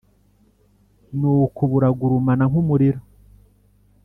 [1.19, 2.99] nuko buragurumana nk’umuriro.